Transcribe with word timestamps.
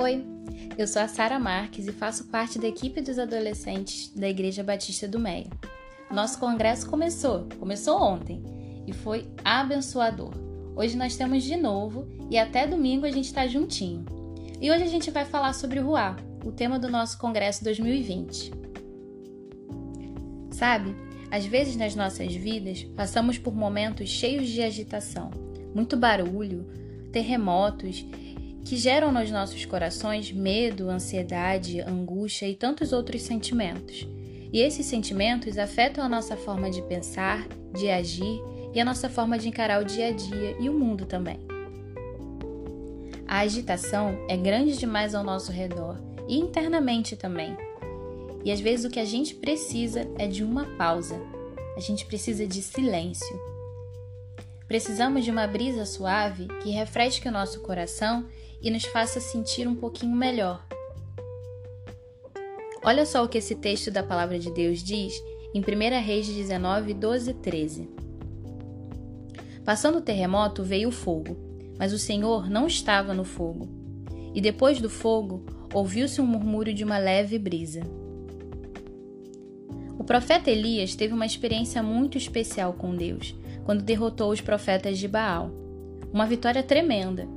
Oi, 0.00 0.24
eu 0.78 0.86
sou 0.86 1.02
a 1.02 1.08
Sara 1.08 1.40
Marques 1.40 1.88
e 1.88 1.92
faço 1.92 2.28
parte 2.28 2.56
da 2.56 2.68
equipe 2.68 3.00
dos 3.00 3.18
adolescentes 3.18 4.12
da 4.14 4.28
Igreja 4.28 4.62
Batista 4.62 5.08
do 5.08 5.18
Meia. 5.18 5.48
Nosso 6.08 6.38
congresso 6.38 6.88
começou, 6.88 7.48
começou 7.58 8.00
ontem 8.00 8.40
e 8.86 8.92
foi 8.92 9.26
abençoador. 9.44 10.30
Hoje 10.76 10.96
nós 10.96 11.16
temos 11.16 11.42
de 11.42 11.56
novo 11.56 12.06
e 12.30 12.38
até 12.38 12.64
domingo 12.64 13.06
a 13.06 13.10
gente 13.10 13.24
está 13.24 13.48
juntinho. 13.48 14.06
E 14.60 14.70
hoje 14.70 14.84
a 14.84 14.86
gente 14.86 15.10
vai 15.10 15.24
falar 15.24 15.52
sobre 15.52 15.80
o 15.80 15.86
Ruá, 15.86 16.14
o 16.44 16.52
tema 16.52 16.78
do 16.78 16.88
nosso 16.88 17.18
congresso 17.18 17.64
2020. 17.64 18.52
Sabe, 20.52 20.94
às 21.28 21.44
vezes 21.44 21.74
nas 21.74 21.96
nossas 21.96 22.32
vidas 22.32 22.84
passamos 22.94 23.36
por 23.36 23.52
momentos 23.52 24.08
cheios 24.08 24.46
de 24.46 24.62
agitação, 24.62 25.32
muito 25.74 25.96
barulho, 25.96 26.64
terremotos 27.10 28.06
que 28.68 28.76
geram 28.76 29.10
nos 29.10 29.30
nossos 29.30 29.64
corações 29.64 30.30
medo, 30.30 30.90
ansiedade, 30.90 31.80
angústia 31.80 32.46
e 32.46 32.54
tantos 32.54 32.92
outros 32.92 33.22
sentimentos. 33.22 34.06
E 34.52 34.60
esses 34.60 34.84
sentimentos 34.84 35.56
afetam 35.56 36.04
a 36.04 36.08
nossa 36.08 36.36
forma 36.36 36.70
de 36.70 36.82
pensar, 36.82 37.48
de 37.74 37.88
agir 37.88 38.38
e 38.74 38.78
a 38.78 38.84
nossa 38.84 39.08
forma 39.08 39.38
de 39.38 39.48
encarar 39.48 39.80
o 39.80 39.86
dia 39.86 40.08
a 40.08 40.12
dia 40.12 40.54
e 40.60 40.68
o 40.68 40.74
mundo 40.74 41.06
também. 41.06 41.40
A 43.26 43.38
agitação 43.38 44.18
é 44.28 44.36
grande 44.36 44.76
demais 44.76 45.14
ao 45.14 45.24
nosso 45.24 45.50
redor 45.50 45.98
e 46.28 46.36
internamente 46.36 47.16
também. 47.16 47.56
E 48.44 48.52
às 48.52 48.60
vezes 48.60 48.84
o 48.84 48.90
que 48.90 49.00
a 49.00 49.04
gente 49.04 49.34
precisa 49.34 50.06
é 50.18 50.26
de 50.26 50.44
uma 50.44 50.66
pausa. 50.76 51.18
A 51.74 51.80
gente 51.80 52.04
precisa 52.04 52.46
de 52.46 52.60
silêncio. 52.60 53.40
Precisamos 54.68 55.24
de 55.24 55.30
uma 55.30 55.46
brisa 55.46 55.86
suave 55.86 56.46
que 56.62 56.68
refresque 56.68 57.26
o 57.26 57.32
nosso 57.32 57.62
coração 57.62 58.26
e 58.60 58.70
nos 58.70 58.84
faça 58.84 59.18
sentir 59.18 59.66
um 59.66 59.74
pouquinho 59.74 60.14
melhor. 60.14 60.62
Olha 62.84 63.06
só 63.06 63.24
o 63.24 63.28
que 63.28 63.38
esse 63.38 63.54
texto 63.54 63.90
da 63.90 64.02
palavra 64.02 64.38
de 64.38 64.52
Deus 64.52 64.82
diz 64.82 65.14
em 65.54 65.60
1 65.60 66.04
Reis 66.04 66.26
19, 66.26 66.92
12 66.92 67.30
e 67.30 67.34
13. 67.34 67.88
Passando 69.64 69.98
o 69.98 70.02
terremoto 70.02 70.62
veio 70.62 70.90
o 70.90 70.92
fogo, 70.92 71.34
mas 71.78 71.94
o 71.94 71.98
Senhor 71.98 72.50
não 72.50 72.66
estava 72.66 73.14
no 73.14 73.24
fogo. 73.24 73.70
E 74.34 74.40
depois 74.40 74.82
do 74.82 74.90
fogo 74.90 75.46
ouviu-se 75.72 76.20
um 76.20 76.26
murmúrio 76.26 76.74
de 76.74 76.84
uma 76.84 76.98
leve 76.98 77.38
brisa. 77.38 77.80
O 79.98 80.04
profeta 80.04 80.50
Elias 80.50 80.94
teve 80.94 81.14
uma 81.14 81.26
experiência 81.26 81.82
muito 81.82 82.18
especial 82.18 82.74
com 82.74 82.94
Deus 82.94 83.34
quando 83.68 83.82
derrotou 83.82 84.30
os 84.30 84.40
profetas 84.40 84.96
de 84.96 85.06
Baal. 85.06 85.50
Uma 86.10 86.24
vitória 86.24 86.62
tremenda, 86.62 87.28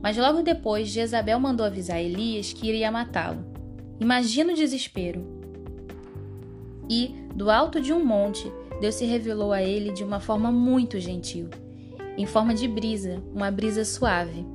mas 0.00 0.16
logo 0.16 0.40
depois, 0.40 0.86
Jezabel 0.86 1.40
mandou 1.40 1.66
avisar 1.66 2.00
Elias 2.00 2.52
que 2.52 2.68
iria 2.68 2.88
matá-lo. 2.88 3.44
Imagina 3.98 4.52
o 4.52 4.54
desespero. 4.54 5.26
E, 6.88 7.26
do 7.34 7.50
alto 7.50 7.80
de 7.80 7.92
um 7.92 8.04
monte, 8.04 8.48
Deus 8.80 8.94
se 8.94 9.04
revelou 9.06 9.52
a 9.52 9.60
ele 9.60 9.90
de 9.90 10.04
uma 10.04 10.20
forma 10.20 10.52
muito 10.52 11.00
gentil, 11.00 11.50
em 12.16 12.26
forma 12.26 12.54
de 12.54 12.68
brisa, 12.68 13.20
uma 13.34 13.50
brisa 13.50 13.84
suave. 13.84 14.46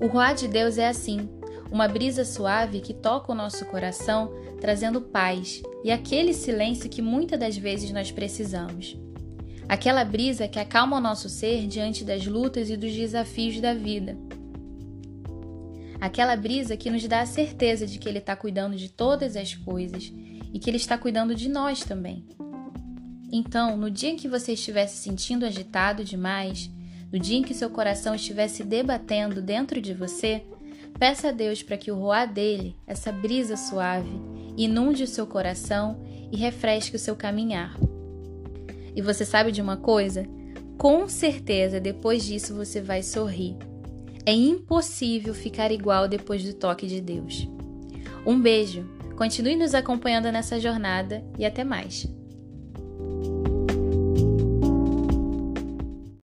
O 0.00 0.08
Ruá 0.08 0.32
de 0.32 0.48
Deus 0.48 0.78
é 0.78 0.88
assim, 0.88 1.28
uma 1.70 1.86
brisa 1.86 2.24
suave 2.24 2.80
que 2.80 2.92
toca 2.92 3.30
o 3.30 3.36
nosso 3.36 3.64
coração, 3.66 4.32
trazendo 4.60 5.00
paz 5.00 5.62
e 5.84 5.92
aquele 5.92 6.32
silêncio 6.32 6.90
que 6.90 7.00
muitas 7.00 7.38
das 7.38 7.56
vezes 7.56 7.92
nós 7.92 8.10
precisamos. 8.10 9.05
Aquela 9.68 10.04
brisa 10.04 10.46
que 10.46 10.60
acalma 10.60 10.96
o 10.96 11.00
nosso 11.00 11.28
ser 11.28 11.66
diante 11.66 12.04
das 12.04 12.24
lutas 12.26 12.70
e 12.70 12.76
dos 12.76 12.92
desafios 12.92 13.60
da 13.60 13.74
vida. 13.74 14.16
Aquela 16.00 16.36
brisa 16.36 16.76
que 16.76 16.90
nos 16.90 17.06
dá 17.08 17.20
a 17.20 17.26
certeza 17.26 17.86
de 17.86 17.98
que 17.98 18.08
Ele 18.08 18.18
está 18.18 18.36
cuidando 18.36 18.76
de 18.76 18.88
todas 18.88 19.36
as 19.36 19.54
coisas 19.54 20.12
e 20.52 20.58
que 20.58 20.70
Ele 20.70 20.76
está 20.76 20.96
cuidando 20.96 21.34
de 21.34 21.48
nós 21.48 21.80
também. 21.80 22.24
Então, 23.32 23.76
no 23.76 23.90
dia 23.90 24.10
em 24.10 24.16
que 24.16 24.28
você 24.28 24.52
estiver 24.52 24.86
se 24.86 24.98
sentindo 24.98 25.44
agitado 25.44 26.04
demais, 26.04 26.70
no 27.12 27.18
dia 27.18 27.38
em 27.38 27.42
que 27.42 27.54
seu 27.54 27.70
coração 27.70 28.14
estivesse 28.14 28.62
debatendo 28.62 29.42
dentro 29.42 29.80
de 29.80 29.92
você, 29.92 30.44
peça 30.98 31.28
a 31.28 31.32
Deus 31.32 31.62
para 31.62 31.76
que 31.76 31.90
o 31.90 31.98
roar 31.98 32.32
dele, 32.32 32.76
essa 32.86 33.10
brisa 33.10 33.56
suave, 33.56 34.10
inunde 34.56 35.02
o 35.02 35.08
seu 35.08 35.26
coração 35.26 36.00
e 36.30 36.36
refresque 36.36 36.94
o 36.94 37.00
seu 37.00 37.16
caminhar. 37.16 37.76
E 38.96 39.02
você 39.02 39.26
sabe 39.26 39.52
de 39.52 39.60
uma 39.60 39.76
coisa? 39.76 40.26
Com 40.78 41.06
certeza 41.06 41.78
depois 41.78 42.24
disso 42.24 42.54
você 42.54 42.80
vai 42.80 43.02
sorrir. 43.02 43.56
É 44.24 44.32
impossível 44.32 45.34
ficar 45.34 45.70
igual 45.70 46.08
depois 46.08 46.42
do 46.42 46.54
toque 46.54 46.86
de 46.86 47.00
Deus. 47.00 47.48
Um 48.26 48.40
beijo, 48.40 48.84
continue 49.16 49.54
nos 49.54 49.74
acompanhando 49.74 50.32
nessa 50.32 50.58
jornada 50.58 51.22
e 51.38 51.44
até 51.44 51.62
mais. 51.62 52.08